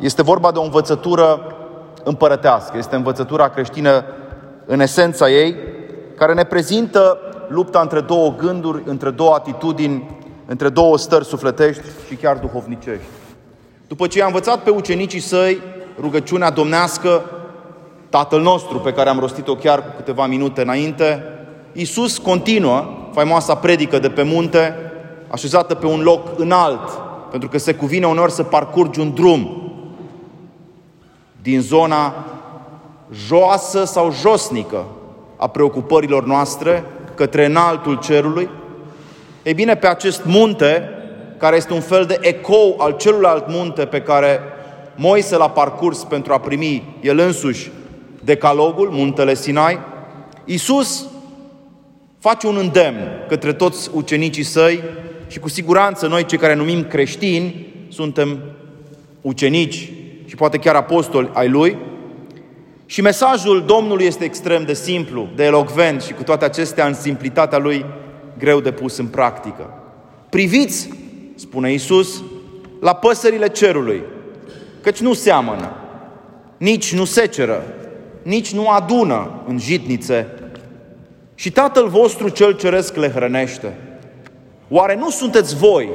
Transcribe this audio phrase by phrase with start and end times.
[0.00, 1.54] Este vorba de o învățătură
[2.04, 4.04] împărătească, este învățătura creștină
[4.66, 5.54] în esența ei,
[6.16, 12.14] care ne prezintă lupta între două gânduri, între două atitudini, între două stări sufletești și
[12.14, 13.04] chiar duhovnicești.
[13.88, 15.62] După ce i-a învățat pe ucenicii săi
[16.00, 17.22] rugăciunea domnească,
[18.08, 21.24] Tatăl nostru, pe care am rostit-o chiar cu câteva minute înainte,
[21.72, 24.74] Iisus continuă faimoasa predică de pe munte,
[25.28, 26.88] așezată pe un loc înalt,
[27.30, 29.69] pentru că se cuvine uneori să parcurgi un drum
[31.42, 32.24] din zona
[33.26, 34.84] joasă sau josnică
[35.36, 38.48] a preocupărilor noastre către înaltul cerului.
[39.42, 40.88] Ei bine, pe acest munte,
[41.36, 44.40] care este un fel de ecou al celuilalt munte pe care
[44.96, 47.70] Moise l-a parcurs pentru a primi el însuși
[48.24, 49.78] decalogul, muntele Sinai,
[50.44, 51.06] Iisus
[52.18, 54.82] face un îndemn către toți ucenicii săi
[55.26, 58.38] și cu siguranță noi cei care numim creștini suntem
[59.20, 59.92] ucenici
[60.30, 61.78] și poate chiar apostoli ai lui.
[62.86, 67.58] Și mesajul Domnului este extrem de simplu, de elocvent și cu toate acestea în simplitatea
[67.58, 67.84] lui
[68.38, 69.70] greu de pus în practică.
[70.28, 70.90] Priviți,
[71.34, 72.22] spune Isus,
[72.80, 74.02] la păsările cerului,
[74.82, 75.76] căci nu seamănă,
[76.56, 77.62] nici nu seceră,
[78.22, 80.26] nici nu adună în jitnițe
[81.34, 83.78] și Tatăl vostru cel ceresc le hrănește.
[84.68, 85.88] Oare nu sunteți voi,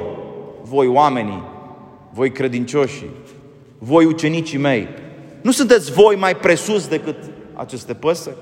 [0.61, 1.43] voi oamenii,
[2.13, 3.09] voi credincioșii,
[3.77, 4.87] voi ucenicii mei,
[5.41, 7.15] nu sunteți voi mai presus decât
[7.53, 8.35] aceste păsări?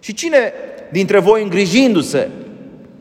[0.00, 0.52] Și cine
[0.90, 2.30] dintre voi îngrijindu-se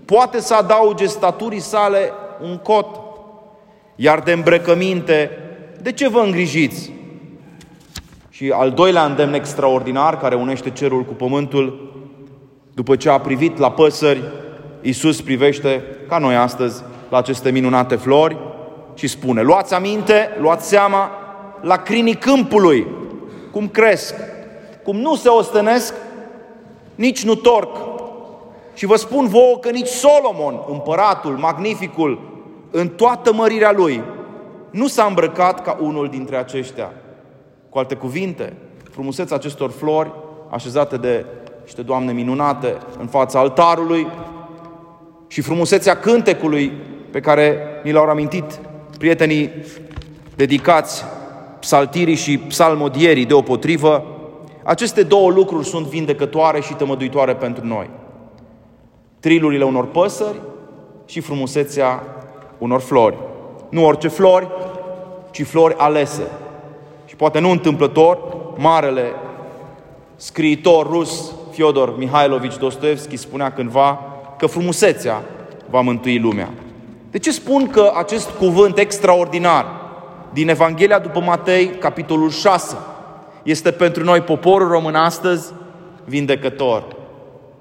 [0.05, 2.99] poate să adauge staturii sale un cot?
[3.95, 5.31] Iar de îmbrăcăminte,
[5.81, 6.91] de ce vă îngrijiți?
[8.30, 11.92] Și al doilea îndemn extraordinar care unește cerul cu pământul,
[12.73, 14.23] după ce a privit la păsări,
[14.81, 18.38] Iisus privește, ca noi astăzi, la aceste minunate flori
[18.94, 21.09] și spune, luați aminte, luați seama
[21.61, 22.88] la crinii câmpului,
[23.52, 24.16] cum cresc,
[24.83, 25.94] cum nu se ostenesc,
[26.95, 27.77] nici nu torc.
[28.73, 32.21] Și vă spun vouă că nici Solomon, împăratul, magnificul,
[32.71, 34.02] în toată mărirea lui,
[34.71, 36.92] nu s-a îmbrăcat ca unul dintre aceștia.
[37.70, 38.53] Cu alte cuvinte,
[38.92, 40.11] frumusețea acestor flori,
[40.49, 41.26] așezate de
[41.64, 44.08] niște doamne minunate în fața altarului,
[45.27, 46.71] și frumusețea cântecului
[47.11, 48.59] pe care ni l-au amintit
[48.98, 49.52] prietenii
[50.36, 51.03] dedicați
[51.60, 54.06] psaltirii și psalmodierii deopotrivă,
[54.64, 57.90] aceste două lucruri sunt vindecătoare și tămăduitoare pentru noi.
[59.20, 60.42] Trilurile unor păsări
[61.06, 62.04] și frumusețea
[62.58, 63.16] unor flori.
[63.70, 64.48] Nu orice flori,
[65.32, 66.28] ci flori alese.
[67.06, 68.20] Și poate nu întâmplător,
[68.58, 69.14] marele
[70.16, 74.00] scriitor rus Fyodor Mihailovici Dostoevski spunea cândva
[74.38, 75.24] că frumusețea
[75.70, 76.50] va mântui lumea.
[77.12, 79.66] De ce spun că acest cuvânt extraordinar
[80.33, 82.77] din Evanghelia după Matei, capitolul 6,
[83.43, 85.54] este pentru noi, poporul român astăzi,
[86.05, 86.83] vindecător?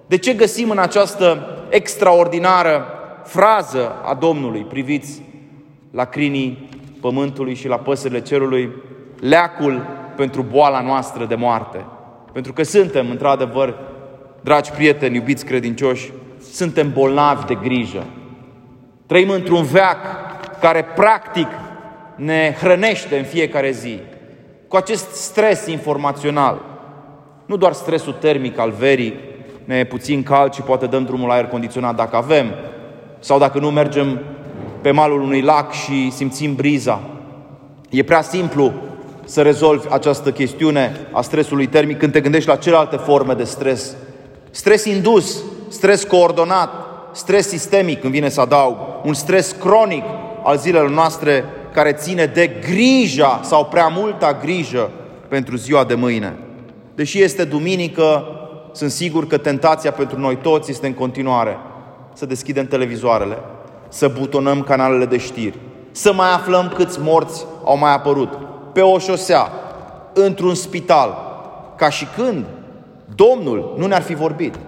[0.06, 2.87] De ce găsim în această extraordinară
[3.25, 5.22] frază a Domnului, priviți
[5.91, 6.69] la crinii
[7.00, 8.71] pământului și la păsările cerului,
[9.21, 11.84] leacul pentru boala noastră de moarte?
[12.33, 13.75] Pentru că suntem, într-adevăr,
[14.41, 16.12] dragi prieteni, iubiți credincioși,
[16.53, 18.04] suntem bolnavi de grijă.
[19.06, 19.98] Trăim într-un veac
[20.60, 21.47] care practic
[22.16, 23.99] ne hrănește în fiecare zi
[24.69, 26.60] cu acest stres informațional.
[27.47, 29.15] Nu doar stresul termic al verii,
[29.65, 32.47] ne e puțin cald și poate dăm drumul la aer condiționat dacă avem,
[33.19, 34.21] sau dacă nu mergem
[34.81, 37.00] pe malul unui lac și simțim briza.
[37.91, 38.72] E prea simplu
[39.25, 43.94] să rezolvi această chestiune a stresului termic când te gândești la celelalte forme de stres.
[44.50, 46.71] Stres indus, stres coordonat,
[47.12, 50.04] stres sistemic, când vine să adaug, un stres cronic
[50.43, 51.44] al zilelor noastre
[51.76, 54.91] care ține de grija sau prea multa grijă
[55.28, 56.37] pentru ziua de mâine.
[56.94, 58.25] Deși este duminică,
[58.72, 61.56] sunt sigur că tentația pentru noi toți este în continuare
[62.15, 63.38] să deschidem televizoarele,
[63.88, 65.59] să butonăm canalele de știri,
[65.91, 68.38] să mai aflăm câți morți au mai apărut
[68.72, 69.50] pe o șosea,
[70.12, 71.16] într-un spital,
[71.77, 72.45] ca și când
[73.15, 74.59] Domnul nu ne-ar fi vorbit.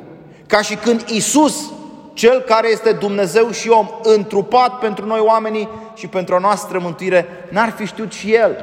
[0.46, 1.72] Ca și când Isus,
[2.18, 7.26] Cel care este Dumnezeu și om, întrupat pentru noi oamenii și pentru a noastră mântuire,
[7.50, 8.56] n-ar fi știut și El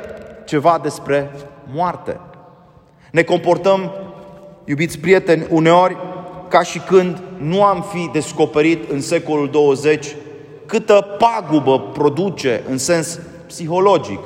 [0.46, 1.32] ceva despre
[1.74, 2.20] moarte.
[3.12, 3.92] Ne comportăm,
[4.66, 5.98] iubiți prieteni, uneori
[6.48, 10.16] ca și când nu am fi descoperit în secolul 20
[10.66, 14.20] câtă pagubă produce în sens psihologic,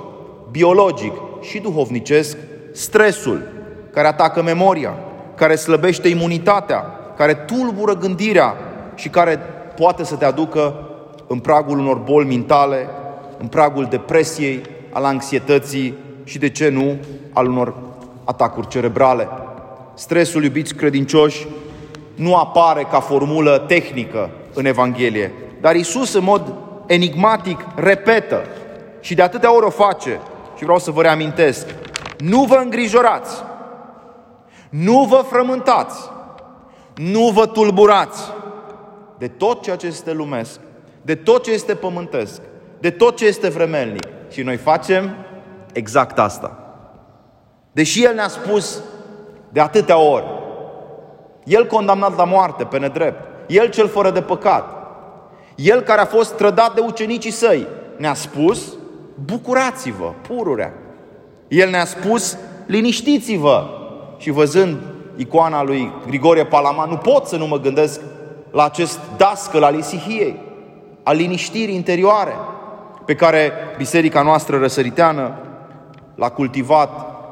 [0.51, 2.37] biologic și duhovnicesc
[2.71, 3.47] stresul
[3.93, 4.97] care atacă memoria,
[5.35, 6.83] care slăbește imunitatea,
[7.17, 8.55] care tulbură gândirea
[8.99, 9.39] și care
[9.75, 10.73] poate să te aducă
[11.27, 12.89] în pragul unor boli mentale,
[13.37, 14.61] în pragul depresiei,
[14.91, 16.97] al anxietății și de ce nu
[17.33, 17.73] al unor
[18.23, 19.27] atacuri cerebrale.
[19.93, 21.47] Stresul, iubiți credincioși,
[22.15, 25.31] nu apare ca formulă tehnică în Evanghelie,
[25.61, 26.53] dar Isus în mod
[26.85, 28.41] enigmatic repetă
[28.99, 30.19] și de atâtea ori o face
[30.57, 31.67] și vreau să vă reamintesc.
[32.17, 33.35] Nu vă îngrijorați,
[34.69, 35.99] nu vă frământați,
[36.95, 38.21] nu vă tulburați
[39.19, 40.60] de tot ceea ce este lumesc,
[41.01, 42.42] de tot ce este pământesc,
[42.80, 44.07] de tot ce este vremelnic.
[44.30, 45.16] Și noi facem
[45.74, 46.60] exact asta.
[47.71, 48.83] Deși El ne-a spus
[49.50, 50.25] de atâtea ori,
[51.44, 54.77] El condamnat la moarte pe nedrept, El cel fără de păcat,
[55.56, 57.68] El care a fost trădat de ucenicii săi,
[57.98, 58.74] ne-a spus,
[59.25, 60.74] bucurați-vă, pururea.
[61.48, 63.68] El ne-a spus, liniștiți-vă.
[64.18, 64.77] Și văzând
[65.16, 68.01] icoana lui Grigorie Palama, nu pot să nu mă gândesc
[68.51, 70.35] la acest dascăl al isihiei,
[71.03, 72.33] al liniștirii interioare,
[73.05, 75.37] pe care biserica noastră răsăriteană
[76.15, 76.89] l-a cultivat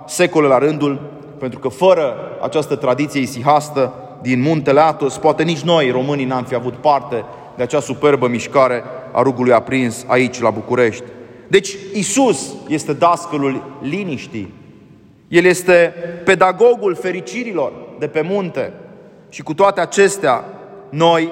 [0.07, 1.01] secole la rândul,
[1.39, 6.55] pentru că fără această tradiție isihastă din muntele Atos, poate nici noi, românii, n-am fi
[6.55, 7.25] avut parte
[7.55, 11.03] de acea superbă mișcare a rugului aprins aici, la București.
[11.47, 14.53] Deci, Isus este dascălul liniștii.
[15.27, 15.93] El este
[16.25, 18.73] pedagogul fericirilor de pe munte.
[19.29, 20.43] Și cu toate acestea,
[20.89, 21.31] noi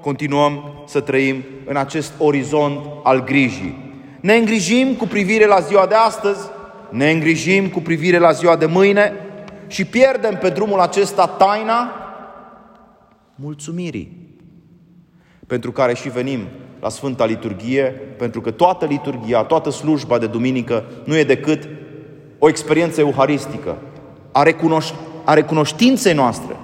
[0.00, 3.86] continuăm să trăim în acest orizont al grijii.
[4.20, 6.48] Ne îngrijim cu privire la ziua de astăzi,
[6.90, 9.12] ne îngrijim cu privire la ziua de mâine
[9.66, 11.92] și pierdem pe drumul acesta taina
[13.34, 14.16] mulțumirii
[15.46, 16.40] pentru care și venim
[16.80, 17.82] la Sfânta Liturghie,
[18.18, 21.68] pentru că toată liturghia, toată slujba de duminică nu e decât
[22.38, 23.76] o experiență euharistică
[24.32, 26.56] a, recunoș- a recunoștinței noastre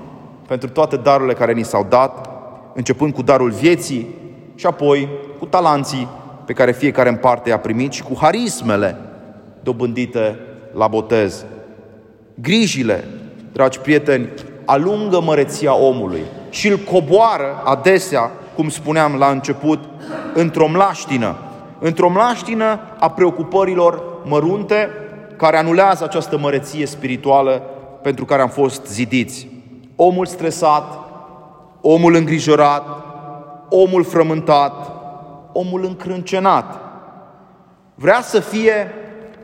[0.46, 2.30] pentru toate darurile care ni s-au dat,
[2.74, 4.14] începând cu darul vieții
[4.54, 5.08] și apoi
[5.38, 6.08] cu talanții
[6.46, 8.96] pe care fiecare în parte i-a primit și cu harismele
[9.62, 10.38] dobândite
[10.74, 11.44] la botez.
[12.34, 13.04] Grijile,
[13.52, 14.28] dragi prieteni,
[14.64, 19.78] alungă măreția omului și îl coboară adesea, cum spuneam la început,
[20.34, 21.36] într-o mlaștină,
[21.78, 24.88] într-o mlaștină a preocupărilor mărunte
[25.36, 27.62] care anulează această măreție spirituală
[28.02, 29.53] pentru care am fost zidiți.
[29.96, 30.98] Omul stresat,
[31.80, 32.84] omul îngrijorat,
[33.68, 34.92] omul frământat,
[35.52, 36.80] omul încrâncenat.
[37.94, 38.90] Vrea să fie,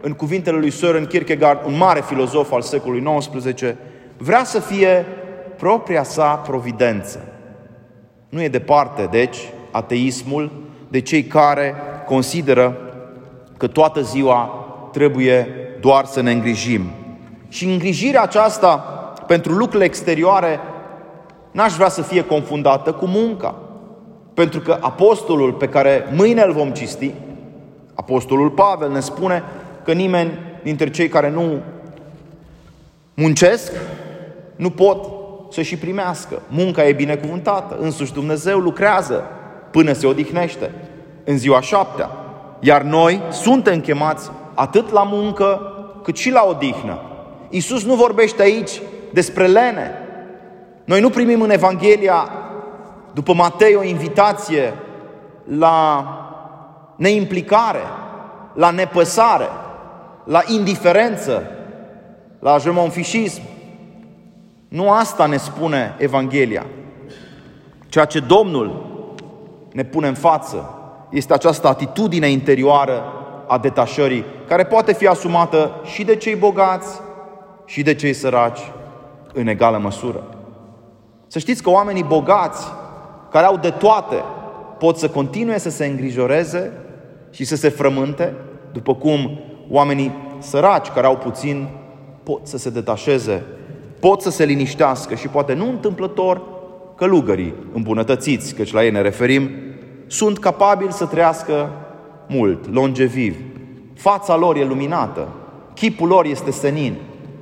[0.01, 3.75] în cuvintele lui Søren Kierkegaard, un mare filozof al secolului XIX,
[4.17, 5.07] vrea să fie
[5.57, 7.21] propria sa providență.
[8.29, 9.39] Nu e departe, deci,
[9.71, 10.51] ateismul
[10.89, 11.75] de cei care
[12.07, 12.77] consideră
[13.57, 15.49] că toată ziua trebuie
[15.81, 16.83] doar să ne îngrijim.
[17.49, 19.00] Și îngrijirea aceasta
[19.31, 20.61] pentru lucrurile exterioare
[21.51, 23.55] n-aș vrea să fie confundată cu munca.
[24.35, 27.11] Pentru că apostolul pe care mâine îl vom cisti,
[27.95, 29.43] apostolul Pavel ne spune
[29.85, 31.61] că nimeni dintre cei care nu
[33.15, 33.73] muncesc
[34.57, 35.07] nu pot
[35.51, 36.43] să și primească.
[36.49, 39.25] Munca e binecuvântată, însuși Dumnezeu lucrează
[39.71, 40.75] până se odihnește
[41.25, 42.11] în ziua șaptea.
[42.61, 45.61] Iar noi suntem chemați atât la muncă
[46.03, 46.99] cât și la odihnă.
[47.51, 48.81] Iisus nu vorbește aici
[49.13, 49.91] despre lene.
[50.85, 52.29] Noi nu primim în Evanghelia,
[53.13, 54.75] după Matei, o invitație
[55.45, 56.05] la
[56.97, 57.83] neimplicare,
[58.55, 59.49] la nepăsare,
[60.25, 61.51] la indiferență,
[62.39, 63.43] la jemonfișism.
[64.69, 66.67] Nu asta ne spune Evanghelia.
[67.89, 68.89] Ceea ce Domnul
[69.73, 70.75] ne pune în față
[71.11, 73.13] este această atitudine interioară
[73.47, 77.01] a detașării, care poate fi asumată și de cei bogați
[77.65, 78.61] și de cei săraci
[79.33, 80.25] în egală măsură.
[81.27, 82.67] Să știți că oamenii bogați,
[83.31, 84.17] care au de toate,
[84.79, 86.73] pot să continue să se îngrijoreze
[87.31, 88.35] și să se frământe,
[88.73, 89.39] după cum
[89.71, 91.69] oamenii săraci, care au puțin,
[92.23, 93.43] pot să se detașeze,
[94.01, 96.43] pot să se liniștească și poate nu întâmplător
[96.97, 99.51] călugării îmbunătățiți, căci la ei ne referim,
[100.07, 101.71] sunt capabili să trăiască
[102.29, 103.37] mult, longeviv.
[103.95, 105.29] Fața lor e luminată,
[105.75, 106.95] chipul lor este senin.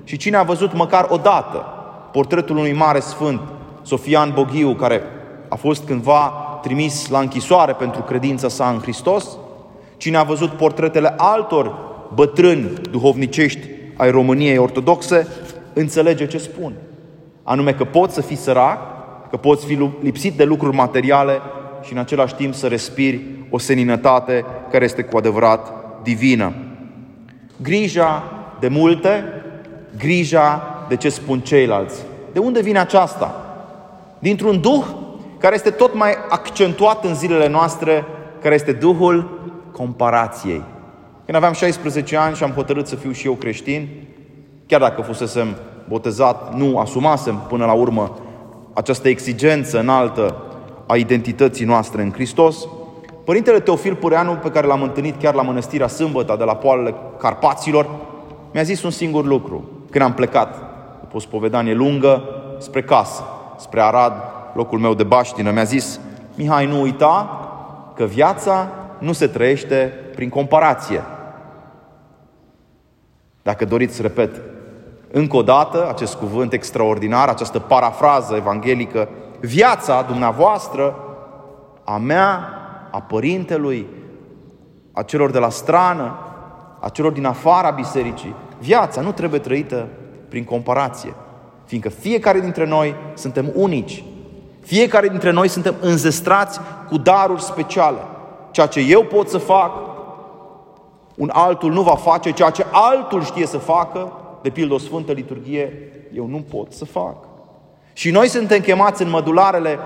[0.04, 1.77] Și cine a văzut măcar o dată
[2.18, 3.40] portretul unui mare sfânt,
[3.82, 5.02] Sofian Boghiu, care
[5.48, 6.32] a fost cândva
[6.62, 9.37] trimis la închisoare pentru credința sa în Hristos,
[9.96, 11.75] cine a văzut portretele altor
[12.14, 15.26] bătrâni duhovnicești ai României ortodoxe,
[15.72, 16.72] înțelege ce spun.
[17.42, 18.78] Anume că poți să fii sărac,
[19.30, 21.40] că poți fi lipsit de lucruri materiale
[21.82, 23.20] și în același timp să respiri
[23.50, 25.72] o seninătate care este cu adevărat
[26.02, 26.52] divină.
[27.62, 28.25] Grija
[28.60, 29.25] de multe,
[29.98, 32.08] grija de ce spun ceilalți.
[32.38, 33.35] De unde vine aceasta?
[34.18, 34.85] Dintr-un duh
[35.38, 38.04] care este tot mai accentuat în zilele noastre,
[38.42, 39.40] care este duhul
[39.73, 40.62] comparației.
[41.25, 43.88] Când aveam 16 ani și am hotărât să fiu și eu creștin,
[44.66, 45.57] chiar dacă fusesem
[45.88, 48.18] botezat, nu asumasem până la urmă
[48.73, 50.42] această exigență înaltă
[50.87, 52.68] a identității noastre în Hristos,
[53.25, 57.88] Părintele Teofil Pureanu, pe care l-am întâlnit chiar la Mănăstirea Sâmbătă de la poalele Carpaților,
[58.52, 60.67] mi-a zis un singur lucru când am plecat,
[61.09, 62.23] după o spovedanie lungă,
[62.59, 63.23] spre casă,
[63.57, 64.12] spre Arad,
[64.55, 65.50] locul meu de baștină.
[65.50, 66.00] Mi-a zis,
[66.35, 67.41] Mihai, nu uita
[67.95, 71.03] că viața nu se trăiește prin comparație.
[73.43, 74.41] Dacă doriți, repet,
[75.12, 79.09] încă o dată acest cuvânt extraordinar, această parafrază evanghelică,
[79.41, 80.97] viața dumneavoastră,
[81.85, 82.49] a mea,
[82.91, 83.87] a părintelui,
[84.93, 86.19] a celor de la strană,
[86.81, 89.87] a celor din afara bisericii, viața nu trebuie trăită
[90.28, 91.14] prin comparație,
[91.64, 94.04] fiindcă fiecare dintre noi suntem unici.
[94.61, 97.99] Fiecare dintre noi suntem înzestrați cu daruri speciale.
[98.50, 99.73] Ceea ce eu pot să fac,
[101.14, 105.12] un altul nu va face, ceea ce altul știe să facă, de pildă o Sfântă
[105.12, 107.16] Liturghie, eu nu pot să fac.
[107.92, 109.78] Și noi suntem chemați în mădularele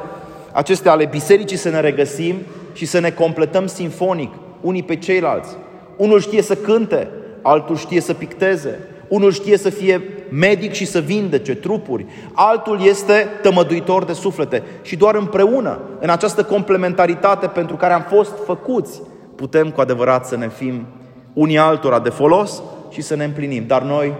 [0.52, 2.36] acestea ale bisericii să ne regăsim
[2.72, 5.56] și să ne completăm sinfonic, unii pe ceilalți.
[5.96, 7.08] Unul știe să cânte,
[7.42, 13.26] altul știe să picteze, unul știe să fie medic și să vindece trupuri, altul este
[13.42, 14.62] tămăduitor de suflete.
[14.82, 19.02] Și doar împreună, în această complementaritate pentru care am fost făcuți,
[19.36, 20.86] putem cu adevărat să ne fim
[21.32, 23.64] unii altora de folos și să ne împlinim.
[23.66, 24.14] Dar noi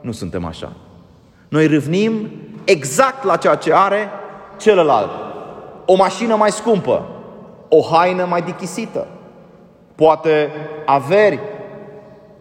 [0.00, 0.72] nu suntem așa.
[1.48, 2.30] Noi râvnim
[2.64, 4.08] exact la ceea ce are
[4.56, 5.10] celălalt.
[5.84, 7.06] O mașină mai scumpă,
[7.68, 9.06] o haină mai dichisită,
[9.94, 10.50] poate
[10.84, 11.40] averi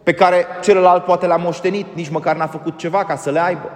[0.03, 3.69] pe care celălalt poate le-a moștenit, nici măcar n-a făcut ceva ca să le aibă.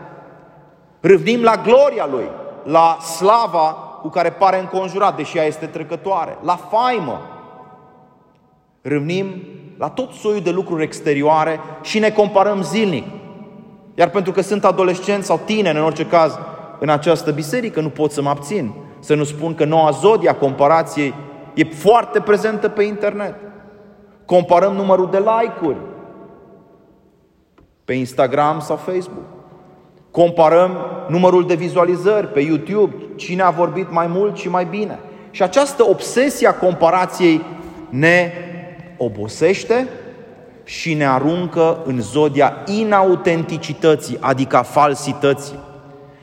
[1.00, 2.30] Râvnim la gloria lui,
[2.64, 7.22] la slava cu care pare înconjurat, deși ea este trecătoare, la faimă.
[8.82, 9.44] Râvnim
[9.78, 13.06] la tot soiul de lucruri exterioare și ne comparăm zilnic.
[13.96, 16.40] Iar pentru că sunt adolescenți sau tineri, în orice caz,
[16.80, 18.74] în această biserică, nu pot să mă abțin
[19.06, 21.14] să nu spun că noua zodia comparației
[21.54, 23.36] e foarte prezentă pe internet.
[24.26, 25.78] Comparăm numărul de like-uri
[27.86, 29.26] pe Instagram sau Facebook.
[30.12, 30.78] Comparăm
[31.08, 35.00] numărul de vizualizări pe YouTube, cine a vorbit mai mult și mai bine.
[35.32, 37.42] Și această obsesie a comparației
[37.90, 38.32] ne
[38.98, 39.88] obosește
[40.64, 45.60] și ne aruncă în zodia inautenticității, adică a falsității.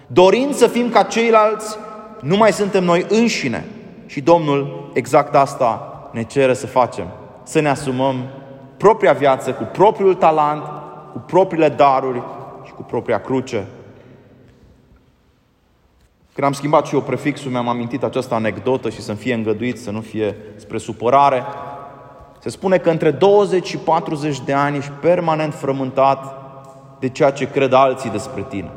[0.07, 1.77] Dorind să fim ca ceilalți,
[2.21, 3.65] nu mai suntem noi înșine.
[4.07, 7.07] Și Domnul exact asta ne cere să facem.
[7.43, 8.17] Să ne asumăm
[8.77, 10.63] propria viață cu propriul talent,
[11.13, 12.23] cu propriile daruri
[12.65, 13.67] și cu propria cruce.
[16.35, 19.91] Când am schimbat și eu prefixul, mi-am amintit această anecdotă și să-mi fie îngăduit, să
[19.91, 21.45] nu fie spre supărare.
[22.39, 26.41] Se spune că între 20 și 40 de ani ești permanent frământat
[26.99, 28.71] de ceea ce cred alții despre tine.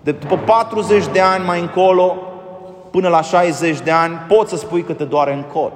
[0.00, 2.16] De după 40 de ani mai încolo,
[2.90, 5.72] până la 60 de ani, poți să spui că te doare în cot.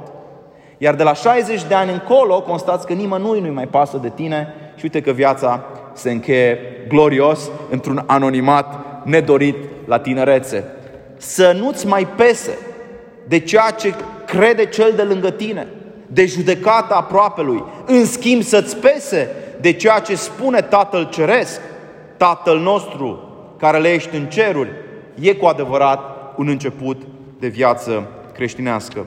[0.79, 4.55] Iar de la 60 de ani încolo, constați că nimănui nu-i mai pasă de tine
[4.79, 6.59] și uite că viața se încheie
[6.89, 10.65] glorios într-un anonimat nedorit la tinerețe.
[11.17, 12.59] Să nu-ți mai pese
[13.29, 13.95] de ceea ce
[14.27, 15.67] crede cel de lângă tine,
[16.07, 17.65] de judecata aproapelui.
[17.87, 19.29] În schimb să-ți pese
[19.61, 21.61] de ceea ce spune Tatăl Ceresc,
[22.17, 23.23] Tatăl nostru
[23.59, 24.71] care le ești în ceruri,
[25.21, 26.01] e cu adevărat
[26.37, 27.03] un început
[27.39, 29.07] de viață creștinească.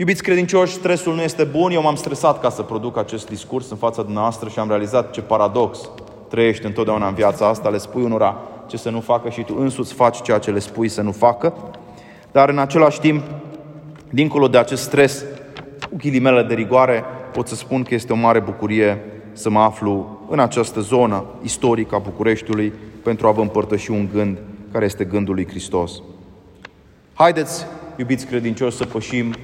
[0.00, 1.70] Iubiți credincioși, stresul nu este bun.
[1.70, 5.20] Eu m-am stresat ca să produc acest discurs în fața dumneavoastră și am realizat ce
[5.20, 5.90] paradox
[6.28, 7.68] trăiești întotdeauna în viața asta.
[7.68, 8.36] Le spui unora
[8.66, 11.54] ce să nu facă și tu însuți faci ceea ce le spui să nu facă.
[12.32, 13.22] Dar în același timp,
[14.10, 15.24] dincolo de acest stres,
[15.90, 20.20] cu ghilimele de rigoare, pot să spun că este o mare bucurie să mă aflu
[20.28, 24.38] în această zonă istorică a Bucureștiului pentru a vă împărtăși un gând
[24.72, 26.02] care este gândul lui Hristos.
[27.14, 29.34] Haideți, iubiți credincioși, să pășim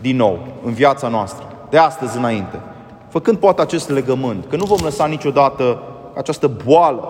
[0.00, 2.60] din nou în viața noastră, de astăzi înainte,
[3.08, 5.82] făcând poate acest legământ, că nu vom lăsa niciodată
[6.16, 7.08] această boală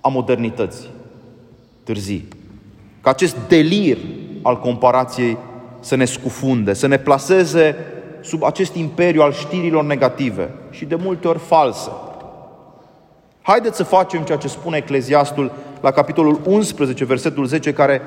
[0.00, 0.88] a modernității
[1.84, 2.28] târzii,
[3.00, 3.98] ca acest delir
[4.42, 5.36] al comparației
[5.80, 7.76] să ne scufunde, să ne plaseze
[8.20, 11.90] sub acest imperiu al știrilor negative și de multe ori false.
[13.42, 18.02] Haideți să facem ceea ce spune Ecleziastul la capitolul 11, versetul 10, care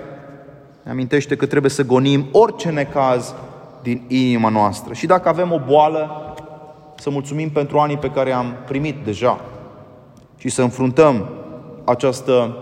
[0.90, 3.34] ne amintește că trebuie să gonim orice necaz
[3.82, 4.94] din inima noastră.
[4.94, 6.34] Și dacă avem o boală,
[6.98, 9.40] să mulțumim pentru anii pe care am primit deja
[10.38, 11.30] și să înfruntăm
[11.84, 12.58] această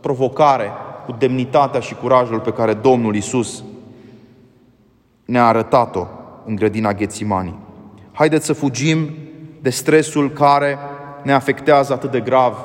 [0.00, 0.70] provocare
[1.06, 3.64] cu demnitatea și curajul pe care Domnul Isus
[5.24, 6.06] ne-a arătat-o
[6.44, 7.58] în grădina Ghețimanii.
[8.12, 9.10] Haideți să fugim
[9.60, 10.78] de stresul care
[11.22, 12.56] ne afectează atât de grav,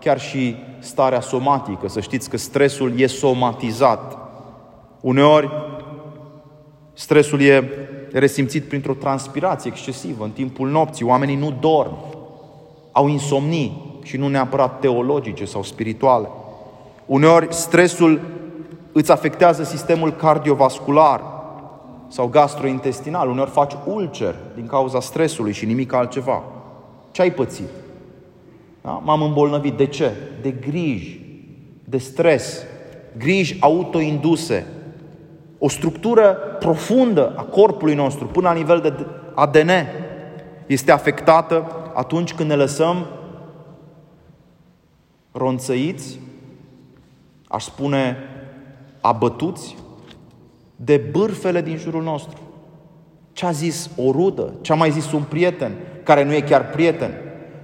[0.00, 1.88] chiar și starea somatică.
[1.88, 4.24] Să știți că stresul e somatizat.
[5.00, 5.50] Uneori,
[6.92, 7.68] stresul e
[8.12, 11.04] resimțit printr-o transpirație excesivă în timpul nopții.
[11.04, 11.96] Oamenii nu dorm,
[12.92, 16.28] au insomnii și nu neapărat teologice sau spirituale.
[17.06, 18.20] Uneori, stresul
[18.92, 21.22] îți afectează sistemul cardiovascular
[22.08, 23.28] sau gastrointestinal.
[23.28, 26.42] Uneori faci ulcer din cauza stresului și nimic altceva.
[27.10, 27.68] Ce ai pățit?
[28.82, 28.90] Da?
[29.04, 29.74] M-am îmbolnăvit.
[29.74, 30.12] De ce?
[30.42, 31.20] De griji,
[31.84, 32.62] de stres,
[33.18, 34.66] griji autoinduse.
[35.58, 39.70] O structură profundă a corpului nostru, până la nivel de ADN,
[40.66, 43.06] este afectată atunci când ne lăsăm
[45.32, 46.20] ronțăiți,
[47.48, 48.16] aș spune
[49.00, 49.76] abătuți
[50.76, 52.38] de bârfele din jurul nostru.
[53.32, 55.72] Ce a zis o rudă, ce a mai zis un prieten,
[56.02, 57.14] care nu e chiar prieten,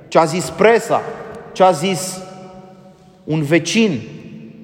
[0.09, 1.01] ce a zis presa,
[1.53, 2.23] ce a zis
[3.25, 4.01] un vecin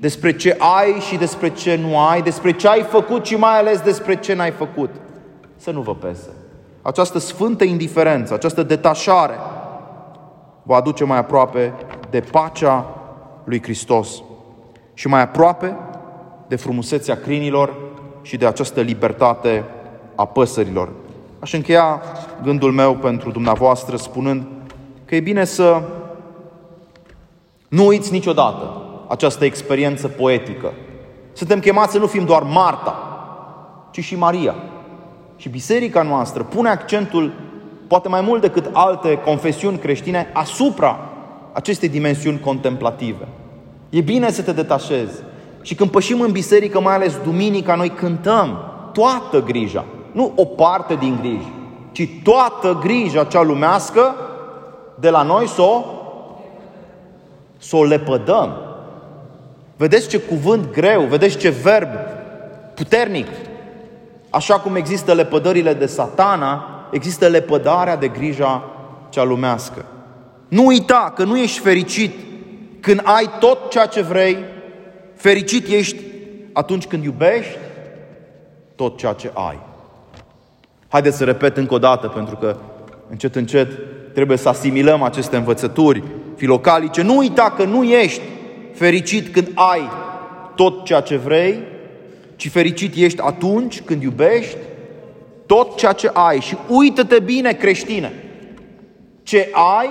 [0.00, 3.80] despre ce ai și despre ce nu ai, despre ce ai făcut și mai ales
[3.80, 4.90] despre ce n-ai făcut.
[5.56, 6.28] Să nu vă pese.
[6.82, 9.34] Această sfântă indiferență, această detașare
[10.62, 11.74] vă aduce mai aproape
[12.10, 12.86] de pacea
[13.44, 14.22] lui Hristos
[14.94, 15.76] și mai aproape
[16.48, 17.74] de frumusețea crinilor
[18.22, 19.64] și de această libertate
[20.14, 20.88] a păsărilor.
[21.38, 22.02] Aș încheia
[22.42, 24.46] gândul meu pentru dumneavoastră spunând
[25.04, 25.82] că e bine să
[27.68, 30.72] nu uiți niciodată această experiență poetică.
[31.32, 32.96] Suntem chemați să nu fim doar Marta,
[33.90, 34.54] ci și Maria.
[35.36, 37.32] Și biserica noastră pune accentul,
[37.86, 40.98] poate mai mult decât alte confesiuni creștine, asupra
[41.52, 43.28] acestei dimensiuni contemplative.
[43.90, 45.22] E bine să te detașezi.
[45.62, 48.58] Și când pășim în biserică, mai ales duminica, noi cântăm
[48.92, 49.84] toată grija.
[50.12, 51.52] Nu o parte din griji,
[51.92, 54.14] ci toată grija cea lumească
[54.94, 55.84] de la noi să o,
[57.58, 58.67] să o lepădăm.
[59.78, 61.88] Vedeți ce cuvânt greu, vedeți ce verb
[62.74, 63.26] puternic.
[64.30, 68.70] Așa cum există lepădările de satana, există lepădarea de grija
[69.08, 69.84] cea lumească.
[70.48, 72.14] Nu uita că nu ești fericit
[72.80, 74.38] când ai tot ceea ce vrei,
[75.14, 75.96] fericit ești
[76.52, 77.56] atunci când iubești
[78.74, 79.58] tot ceea ce ai.
[80.88, 82.56] Haideți să repet încă o dată, pentru că
[83.10, 83.68] încet, încet
[84.14, 86.02] trebuie să asimilăm aceste învățături
[86.36, 87.02] filocalice.
[87.02, 88.22] Nu uita că nu ești
[88.78, 89.90] fericit când ai
[90.54, 91.62] tot ceea ce vrei,
[92.36, 94.56] ci fericit ești atunci când iubești
[95.46, 96.40] tot ceea ce ai.
[96.40, 98.12] Și uită-te bine, creștine,
[99.22, 99.88] ce ai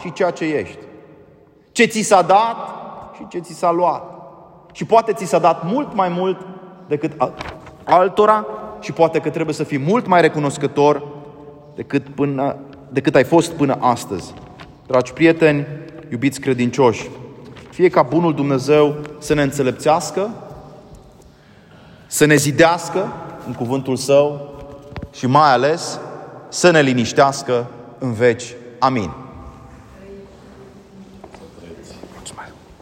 [0.00, 0.78] și ceea ce ești.
[1.72, 2.56] Ce ți s-a dat
[3.16, 4.02] și ce ți s-a luat.
[4.72, 6.46] Și poate ți s-a dat mult mai mult
[6.88, 7.12] decât
[7.84, 8.46] altora
[8.80, 11.06] și poate că trebuie să fii mult mai recunoscător
[11.74, 12.56] decât, până,
[12.88, 14.34] decât ai fost până astăzi.
[14.86, 15.66] Dragi prieteni,
[16.10, 17.08] iubiți credincioși,
[17.76, 20.30] fie ca bunul Dumnezeu să ne înțelepțească,
[22.06, 23.12] să ne zidească
[23.46, 24.54] în cuvântul Său
[25.12, 25.98] și mai ales
[26.48, 27.66] să ne liniștească
[27.98, 28.54] în veci.
[28.78, 29.10] Amin.